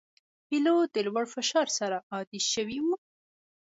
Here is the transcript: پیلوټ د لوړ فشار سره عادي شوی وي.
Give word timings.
پیلوټ 0.47 0.87
د 0.93 0.97
لوړ 1.07 1.25
فشار 1.35 1.67
سره 1.79 1.97
عادي 2.11 2.39
شوی 2.53 2.77
وي. 2.83 2.93